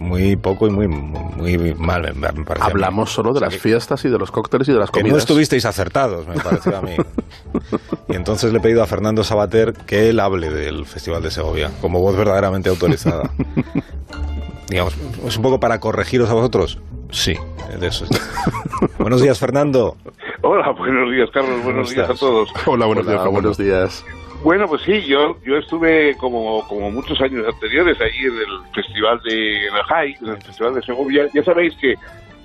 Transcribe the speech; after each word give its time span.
muy 0.00 0.36
poco 0.36 0.66
y 0.66 0.70
muy, 0.70 0.88
muy 0.88 1.74
mal, 1.74 2.12
me. 2.14 2.28
Hablamos 2.60 3.10
solo 3.10 3.32
de 3.32 3.40
las 3.40 3.56
fiestas 3.56 4.04
y 4.04 4.08
de 4.08 4.18
los 4.18 4.30
cócteles 4.30 4.68
y 4.68 4.72
de 4.72 4.78
las 4.78 4.90
comidas. 4.90 5.06
Que 5.06 5.12
no 5.12 5.18
estuvisteis 5.18 5.64
acertados, 5.64 6.26
me 6.26 6.34
pareció 6.34 6.76
a 6.76 6.82
mí. 6.82 6.96
y 8.08 8.16
entonces 8.16 8.52
le 8.52 8.58
he 8.58 8.60
pedido 8.60 8.82
a 8.82 8.86
Fernando 8.86 9.22
Sabater 9.22 9.74
que 9.86 10.08
él 10.10 10.20
hable 10.20 10.50
del 10.50 10.84
Festival 10.84 11.22
de 11.22 11.30
Segovia, 11.30 11.70
como 11.80 12.00
voz 12.00 12.16
verdaderamente 12.16 12.68
autorizada. 12.68 13.30
Digamos, 14.68 14.94
es 15.24 15.36
un 15.36 15.42
poco 15.42 15.60
para 15.60 15.80
corregiros 15.80 16.28
a 16.28 16.34
vosotros. 16.34 16.78
Sí, 17.10 17.34
de 17.78 17.86
eso. 17.86 18.04
buenos 18.98 19.22
días, 19.22 19.38
Fernando. 19.38 19.96
Hola, 20.42 20.72
buenos 20.72 21.10
días, 21.10 21.30
Carlos. 21.32 21.62
Buenos 21.62 21.90
días 21.90 22.10
a 22.10 22.14
todos. 22.14 22.50
Hola, 22.66 22.86
buenos 22.86 23.06
días. 23.06 23.24
Buenos 23.24 23.56
días. 23.56 24.04
Bueno, 24.42 24.68
pues 24.68 24.82
sí, 24.82 25.02
yo 25.02 25.36
yo 25.44 25.56
estuve 25.56 26.16
como, 26.16 26.66
como 26.68 26.90
muchos 26.92 27.20
años 27.20 27.44
anteriores 27.46 28.00
allí 28.00 28.24
en 28.24 28.36
el 28.36 28.72
Festival 28.72 29.20
de 29.24 29.68
High, 29.88 30.16
en 30.20 30.28
el 30.28 30.42
Festival 30.42 30.74
de 30.74 30.82
Segovia. 30.82 31.26
Ya 31.34 31.42
sabéis 31.42 31.74
que 31.76 31.94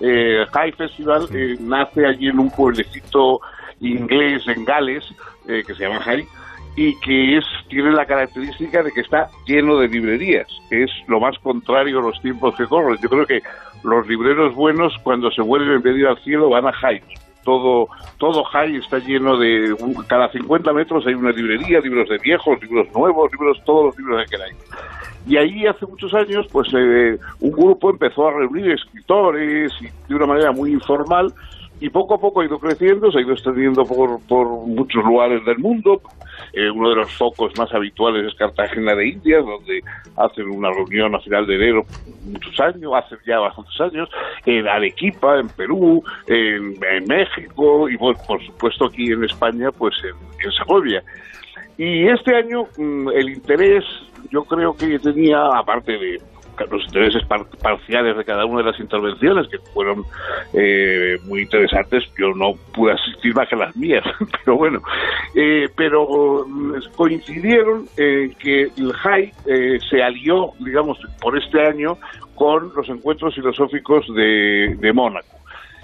eh, 0.01 0.43
High 0.51 0.71
Festival 0.71 1.27
eh, 1.33 1.55
nace 1.59 2.05
allí 2.05 2.29
en 2.29 2.39
un 2.39 2.49
pueblecito 2.49 3.39
inglés 3.79 4.41
en 4.47 4.65
Gales, 4.65 5.05
eh, 5.47 5.61
que 5.65 5.75
se 5.75 5.83
llama 5.83 6.01
High, 6.01 6.27
y 6.75 6.99
que 6.99 7.37
es 7.37 7.45
tiene 7.69 7.91
la 7.91 8.07
característica 8.07 8.81
de 8.81 8.91
que 8.91 9.01
está 9.01 9.29
lleno 9.45 9.77
de 9.77 9.87
librerías, 9.87 10.47
que 10.69 10.83
es 10.83 10.91
lo 11.07 11.19
más 11.19 11.37
contrario 11.39 11.99
a 11.99 12.01
los 12.01 12.19
tiempos 12.23 12.55
que 12.55 12.65
corren. 12.65 12.97
Yo 13.03 13.09
creo 13.09 13.27
que 13.27 13.43
los 13.83 14.07
libreros 14.07 14.55
buenos, 14.55 14.93
cuando 15.03 15.29
se 15.29 15.43
vuelven 15.43 15.83
medio 15.83 16.09
al 16.09 16.17
cielo, 16.23 16.49
van 16.49 16.65
a 16.65 16.73
High 16.73 17.03
todo 17.43 17.87
todo 18.17 18.43
High 18.43 18.77
está 18.77 18.99
lleno 18.99 19.37
de 19.37 19.75
cada 20.07 20.31
50 20.31 20.73
metros 20.73 21.05
hay 21.05 21.13
una 21.13 21.31
librería, 21.31 21.79
libros 21.79 22.09
de 22.09 22.17
viejos, 22.17 22.61
libros 22.61 22.87
nuevos, 22.93 23.31
libros 23.31 23.61
todos 23.65 23.85
los 23.85 23.97
libros 23.97 24.23
que 24.23 24.31
queráis. 24.31 24.55
Y 25.25 25.37
ahí 25.37 25.65
hace 25.65 25.85
muchos 25.85 26.13
años, 26.13 26.47
pues 26.51 26.67
eh, 26.73 27.17
un 27.39 27.51
grupo 27.51 27.89
empezó 27.89 28.27
a 28.27 28.33
reunir 28.33 28.71
escritores 28.71 29.71
y 29.79 29.87
de 30.09 30.15
una 30.15 30.25
manera 30.25 30.51
muy 30.51 30.71
informal 30.71 31.33
y 31.83 31.89
poco 31.89 32.13
a 32.13 32.17
poco 32.17 32.39
ha 32.39 32.45
ido 32.45 32.59
creciendo, 32.59 33.11
se 33.11 33.17
ha 33.17 33.21
ido 33.23 33.33
extendiendo 33.33 33.83
por, 33.83 34.25
por 34.25 34.47
muchos 34.47 35.03
lugares 35.03 35.43
del 35.43 35.57
mundo. 35.57 36.01
Eh, 36.53 36.69
uno 36.69 36.91
de 36.91 36.95
los 36.95 37.11
focos 37.11 37.51
más 37.57 37.73
habituales 37.73 38.25
es 38.25 38.33
Cartagena 38.35 38.95
de 38.95 39.09
Indias, 39.09 39.43
donde 39.45 39.81
hacen 40.15 40.49
una 40.49 40.71
reunión 40.71 41.13
a 41.13 41.19
final 41.19 41.45
de 41.45 41.55
enero 41.55 41.85
muchos 42.23 42.57
años, 42.61 42.93
hace 42.95 43.17
ya 43.27 43.37
bastantes 43.39 43.81
años, 43.81 44.09
en 44.45 44.65
Arequipa, 44.65 45.37
en 45.37 45.49
Perú, 45.49 46.01
en, 46.27 46.79
México 47.05 47.89
y 47.89 47.97
por 47.97 48.15
supuesto 48.45 48.85
aquí 48.85 49.11
en 49.11 49.25
España, 49.25 49.69
pues 49.77 49.93
en, 50.05 50.15
en 50.41 50.51
Segovia. 50.53 51.03
Y 51.77 52.07
este 52.07 52.33
año 52.33 52.65
mm, 52.77 53.09
el 53.09 53.29
interés 53.29 53.83
yo 54.31 54.45
creo 54.45 54.73
que 54.73 54.99
tenía, 54.99 55.47
aparte 55.47 55.91
de 55.91 56.21
los 56.69 56.83
intereses 56.85 57.23
parciales 57.61 58.17
de 58.17 58.25
cada 58.25 58.45
una 58.45 58.59
de 58.59 58.71
las 58.71 58.79
intervenciones, 58.79 59.47
que 59.47 59.57
fueron 59.73 60.03
eh, 60.53 61.17
muy 61.25 61.41
interesantes. 61.41 62.03
Yo 62.17 62.33
no 62.33 62.53
pude 62.73 62.93
asistir 62.93 63.35
más 63.35 63.47
que 63.47 63.55
las 63.55 63.75
mías, 63.75 64.03
pero 64.45 64.57
bueno. 64.57 64.81
Eh, 65.35 65.69
pero 65.75 66.45
mm, 66.47 66.73
coincidieron 66.95 67.85
en 67.97 68.33
que 68.35 68.63
el 68.77 68.93
JAI 68.93 69.31
eh, 69.45 69.79
se 69.89 70.03
alió, 70.03 70.51
digamos, 70.59 70.97
por 71.21 71.37
este 71.37 71.65
año 71.65 71.97
con 72.35 72.71
los 72.75 72.87
encuentros 72.89 73.35
filosóficos 73.35 74.05
de, 74.15 74.75
de 74.79 74.93
Mónaco 74.93 75.27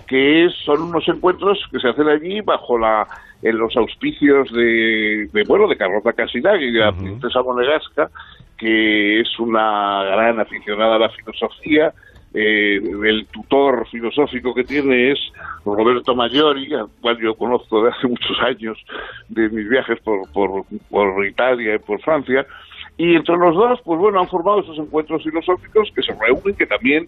que 0.07 0.49
son 0.65 0.81
unos 0.81 1.07
encuentros 1.07 1.59
que 1.71 1.79
se 1.79 1.87
hacen 1.87 2.07
allí 2.07 2.41
bajo 2.41 2.79
la 2.79 3.07
en 3.41 3.57
los 3.57 3.75
auspicios 3.77 4.51
de, 4.51 5.29
de 5.31 5.43
bueno 5.47 5.67
de 5.67 5.77
Carlota 5.77 6.13
Casinagui 6.13 6.65
y 6.65 6.71
de 6.71 6.79
la 6.79 6.91
princesa 6.91 7.41
Monegasca 7.43 8.09
que 8.59 9.21
es 9.21 9.39
una 9.39 10.03
gran 10.03 10.39
aficionada 10.39 10.97
a 10.97 10.99
la 10.99 11.09
filosofía. 11.09 11.93
Eh, 12.31 12.79
el 13.05 13.25
tutor 13.31 13.87
filosófico 13.89 14.53
que 14.53 14.63
tiene 14.63 15.13
es 15.13 15.19
Roberto 15.65 16.13
Maggiori, 16.13 16.71
al 16.75 16.87
cual 17.01 17.17
yo 17.19 17.33
conozco 17.35 17.83
de 17.83 17.89
hace 17.89 18.07
muchos 18.07 18.39
años 18.41 18.77
de 19.29 19.49
mis 19.49 19.67
viajes 19.67 19.99
por, 20.01 20.31
por, 20.31 20.65
por 20.89 21.25
Italia 21.25 21.75
y 21.75 21.79
por 21.79 22.01
Francia. 22.01 22.45
Y 22.99 23.15
entre 23.15 23.37
los 23.37 23.55
dos, 23.55 23.79
pues 23.85 23.97
bueno, 23.97 24.19
han 24.19 24.27
formado 24.27 24.59
esos 24.59 24.77
encuentros 24.77 25.23
filosóficos 25.23 25.89
que 25.95 26.03
se 26.03 26.11
reúnen, 26.15 26.53
que 26.53 26.65
también 26.65 27.07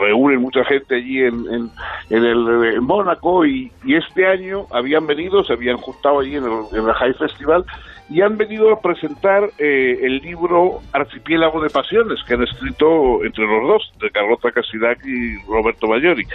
reúnen 0.00 0.40
mucha 0.40 0.64
gente 0.64 0.96
allí 0.96 1.22
en, 1.22 1.70
en, 2.10 2.24
el 2.24 2.80
Mónaco 2.80 3.46
y, 3.46 3.70
este 3.86 4.26
año 4.26 4.66
habían 4.72 5.06
venido, 5.06 5.44
se 5.44 5.52
habían 5.52 5.76
juntado 5.76 6.18
allí 6.18 6.34
en 6.34 6.42
el, 6.42 6.76
en 6.76 6.84
High 6.84 7.14
Festival 7.14 7.64
y 8.08 8.22
han 8.22 8.38
venido 8.38 8.72
a 8.72 8.80
presentar 8.80 9.48
eh, 9.56 10.00
el 10.02 10.18
libro 10.18 10.80
Archipiélago 10.92 11.62
de 11.62 11.70
Pasiones, 11.70 12.18
que 12.26 12.34
han 12.34 12.42
escrito 12.42 13.24
entre 13.24 13.46
los 13.46 13.68
dos, 13.68 13.92
de 14.00 14.10
Carlota 14.10 14.50
Casidac 14.50 14.98
y 15.06 15.36
Roberto 15.46 15.86
Bayori. 15.86 16.26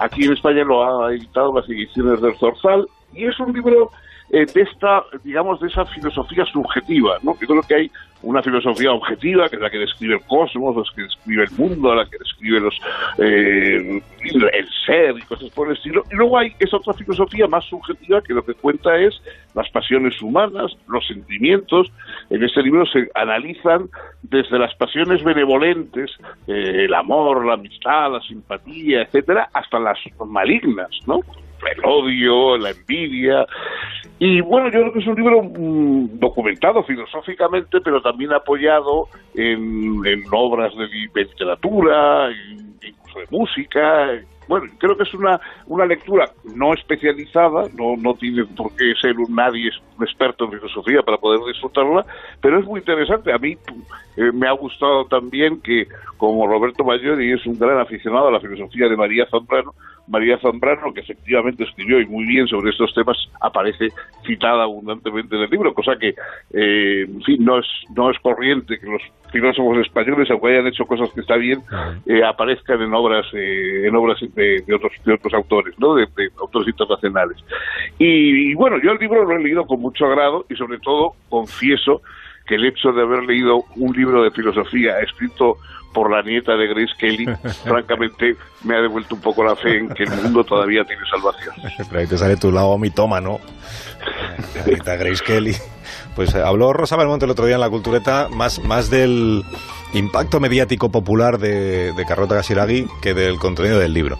Aquí 0.00 0.24
en 0.24 0.32
España 0.32 0.64
lo 0.64 0.82
ha 0.82 1.14
editado 1.14 1.54
las 1.54 1.68
ediciones 1.68 2.20
del 2.20 2.34
Zorzal, 2.38 2.88
y 3.14 3.24
es 3.24 3.38
un 3.38 3.52
libro 3.52 3.92
eh, 4.32 4.46
de 4.46 4.62
esta, 4.62 5.04
digamos, 5.22 5.60
de 5.60 5.68
esa 5.68 5.84
filosofía 5.84 6.46
subjetiva, 6.46 7.18
¿no? 7.22 7.36
Yo 7.38 7.46
creo 7.46 7.62
que 7.62 7.74
hay 7.74 7.90
una 8.22 8.42
filosofía 8.42 8.90
objetiva, 8.90 9.46
que 9.48 9.56
es 9.56 9.62
la 9.62 9.68
que 9.68 9.78
describe 9.78 10.14
el 10.14 10.22
cosmos, 10.22 10.74
la 10.74 10.82
que 10.94 11.02
describe 11.02 11.44
el 11.44 11.50
mundo, 11.58 11.94
la 11.94 12.06
que 12.06 12.16
describe 12.18 12.60
los 12.60 12.74
eh, 13.18 14.00
el 14.22 14.68
ser 14.86 15.18
y 15.18 15.22
cosas 15.22 15.50
por 15.50 15.68
el 15.68 15.76
estilo. 15.76 16.04
Y 16.10 16.14
luego 16.14 16.38
hay 16.38 16.54
esa 16.58 16.78
otra 16.78 16.94
filosofía 16.94 17.46
más 17.46 17.64
subjetiva 17.66 18.22
que 18.22 18.32
lo 18.32 18.42
que 18.42 18.54
cuenta 18.54 18.96
es 18.96 19.20
las 19.54 19.68
pasiones 19.70 20.20
humanas, 20.22 20.72
los 20.88 21.06
sentimientos. 21.06 21.92
En 22.30 22.42
este 22.42 22.62
libro 22.62 22.86
se 22.86 23.10
analizan 23.14 23.90
desde 24.22 24.58
las 24.58 24.74
pasiones 24.76 25.22
benevolentes, 25.22 26.10
eh, 26.46 26.84
el 26.86 26.94
amor, 26.94 27.44
la 27.44 27.54
amistad, 27.54 28.12
la 28.12 28.20
simpatía, 28.22 29.02
etcétera, 29.02 29.50
hasta 29.52 29.78
las 29.78 29.98
malignas, 30.26 30.90
¿no? 31.06 31.20
el 31.70 31.84
odio, 31.84 32.58
la 32.58 32.70
envidia. 32.70 33.46
Y 34.18 34.40
bueno, 34.40 34.70
yo 34.70 34.80
creo 34.80 34.92
que 34.92 34.98
es 35.00 35.06
un 35.06 35.16
libro 35.16 35.42
mm, 35.42 36.18
documentado 36.18 36.82
filosóficamente, 36.84 37.80
pero 37.80 38.00
también 38.00 38.32
apoyado 38.32 39.08
en, 39.34 40.00
obras 40.30 40.72
de, 40.76 40.86
literatura, 41.14 42.30
incluso 42.82 43.18
de 43.18 43.26
música. 43.30 44.10
Bueno, 44.48 44.66
creo 44.78 44.96
que 44.96 45.04
es 45.04 45.14
una, 45.14 45.40
una 45.66 45.86
lectura 45.86 46.28
no 46.56 46.74
especializada, 46.74 47.68
no, 47.76 47.96
no 47.96 48.14
tiene 48.14 48.44
por 48.44 48.74
qué 48.76 48.92
ser 49.00 49.16
un, 49.16 49.34
nadie 49.34 49.70
un 49.96 50.04
experto 50.04 50.44
en 50.44 50.52
filosofía 50.52 51.02
para 51.02 51.16
poder 51.16 51.40
disfrutarla, 51.52 52.04
pero 52.40 52.58
es 52.58 52.66
muy 52.66 52.80
interesante. 52.80 53.32
A 53.32 53.38
mí 53.38 53.56
eh, 54.16 54.30
me 54.32 54.48
ha 54.48 54.52
gustado 54.52 55.06
también 55.06 55.60
que, 55.60 55.86
como 56.16 56.46
Roberto 56.46 56.84
Mayori 56.84 57.32
es 57.32 57.46
un 57.46 57.58
gran 57.58 57.78
aficionado 57.78 58.28
a 58.28 58.32
la 58.32 58.40
filosofía 58.40 58.88
de 58.88 58.96
María 58.96 59.26
Zambrano, 59.30 59.74
María 60.12 60.38
Zambrano, 60.38 60.92
que 60.92 61.00
efectivamente 61.00 61.64
escribió 61.64 61.98
y 61.98 62.06
muy 62.06 62.26
bien 62.26 62.46
sobre 62.46 62.70
estos 62.70 62.92
temas, 62.94 63.16
aparece 63.40 63.88
citada 64.26 64.64
abundantemente 64.64 65.34
en 65.34 65.42
el 65.42 65.50
libro, 65.50 65.72
cosa 65.72 65.96
que, 65.98 66.10
eh, 66.52 67.06
en 67.08 67.22
fin, 67.22 67.42
no 67.42 67.58
es, 67.58 67.66
no 67.96 68.10
es 68.10 68.18
corriente 68.18 68.78
que 68.78 68.86
los 68.86 69.00
filósofos 69.32 69.78
españoles, 69.78 70.30
aunque 70.30 70.48
hayan 70.48 70.66
hecho 70.66 70.84
cosas 70.84 71.08
que 71.14 71.22
está 71.22 71.36
bien, 71.36 71.62
eh, 72.04 72.22
aparezcan 72.22 72.82
en 72.82 72.92
obras 72.92 73.24
eh, 73.32 73.86
en 73.86 73.96
obras 73.96 74.20
de, 74.20 74.62
otros 74.74 74.92
de 75.02 75.14
otros 75.14 75.32
autores, 75.32 75.74
¿no? 75.78 75.94
De, 75.94 76.06
autores 76.38 76.68
internacionales. 76.68 77.38
Y, 77.98 78.52
bueno, 78.54 78.76
yo 78.82 78.92
el 78.92 78.98
libro 78.98 79.24
lo 79.24 79.34
he 79.34 79.42
leído 79.42 79.64
con 79.64 79.80
mucho 79.80 80.04
agrado 80.04 80.44
y 80.50 80.54
sobre 80.56 80.78
todo 80.78 81.14
confieso 81.30 82.02
que 82.52 82.56
el 82.56 82.66
hecho 82.66 82.92
de 82.92 83.00
haber 83.00 83.22
leído 83.22 83.64
un 83.76 83.96
libro 83.96 84.22
de 84.22 84.30
filosofía 84.30 84.98
escrito 85.00 85.56
por 85.94 86.10
la 86.10 86.20
nieta 86.22 86.52
de 86.52 86.66
Grace 86.66 86.92
Kelly, 86.98 87.24
francamente 87.64 88.36
me 88.62 88.76
ha 88.76 88.82
devuelto 88.82 89.14
un 89.14 89.22
poco 89.22 89.42
la 89.42 89.56
fe 89.56 89.78
en 89.78 89.88
que 89.88 90.02
el 90.02 90.10
mundo 90.10 90.44
todavía 90.44 90.84
tiene 90.84 91.00
salvación. 91.10 91.54
Pero 91.88 92.00
ahí 92.00 92.06
te 92.06 92.18
sale 92.18 92.36
tu 92.36 92.52
lado 92.52 92.76
mitómano. 92.76 93.40
La 94.54 94.66
nieta 94.66 94.96
Grace 94.96 95.24
Kelly. 95.24 95.56
Pues 96.14 96.34
eh, 96.34 96.42
habló 96.42 96.74
Rosa 96.74 96.96
Belmonte 96.98 97.24
el 97.24 97.30
otro 97.30 97.46
día 97.46 97.54
en 97.54 97.62
la 97.62 97.70
cultureta 97.70 98.28
más, 98.30 98.62
más 98.62 98.90
del 98.90 99.42
impacto 99.94 100.38
mediático 100.38 100.90
popular 100.90 101.38
de, 101.38 101.94
de 101.94 102.04
Carrota 102.04 102.34
Gasiraghi 102.34 102.86
que 103.00 103.14
del 103.14 103.38
contenido 103.38 103.78
del 103.78 103.94
libro. 103.94 104.18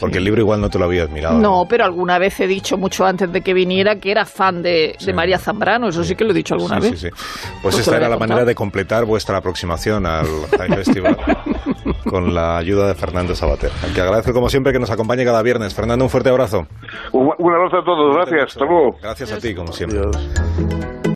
Porque 0.00 0.18
el 0.18 0.24
libro 0.24 0.40
igual 0.40 0.60
no 0.60 0.70
te 0.70 0.78
lo 0.78 0.86
habías 0.86 1.10
mirado. 1.10 1.38
No, 1.38 1.66
pero 1.68 1.84
alguna 1.84 2.18
vez 2.18 2.40
he 2.40 2.46
dicho 2.46 2.78
mucho 2.78 3.04
antes 3.04 3.30
de 3.30 3.42
que 3.42 3.52
viniera 3.52 3.96
que 3.96 4.10
era 4.10 4.24
fan 4.24 4.62
de, 4.62 4.96
María 5.14 5.38
Zambrano, 5.38 5.88
eso 5.88 6.02
sí. 6.02 6.16
que 6.16 6.24
lo 6.24 6.30
he 6.30 6.34
dicho 6.34 6.54
alguna 6.54 6.80
vez. 6.80 6.98
Sí, 6.98 7.08
pues, 7.10 7.24
pues 7.62 7.78
esta 7.78 7.96
era 7.96 8.08
la 8.08 8.16
manera 8.16 8.44
de 8.44 8.54
completar 8.54 9.04
vuestra 9.04 9.36
aproximación 9.38 10.06
al 10.06 10.26
High 10.58 10.76
Festival 10.76 11.16
con 12.08 12.34
la 12.34 12.56
ayuda 12.56 12.88
de 12.88 12.94
Fernando 12.94 13.34
Sabater, 13.34 13.70
al 13.82 13.92
que 13.92 14.00
agradezco 14.00 14.32
como 14.32 14.48
siempre 14.48 14.72
que 14.72 14.78
nos 14.78 14.90
acompañe 14.90 15.24
cada 15.24 15.42
viernes. 15.42 15.74
Fernando, 15.74 16.04
un 16.04 16.10
fuerte 16.10 16.30
abrazo. 16.30 16.66
Un, 17.12 17.54
abrazo 17.54 17.78
a 17.78 17.84
todos, 17.84 18.16
gracias, 18.16 18.52
hasta 18.52 18.64
luego. 18.64 18.96
Gracias 19.02 19.32
a 19.32 19.38
ti, 19.38 19.54
como 19.54 19.72
siempre. 19.72 20.00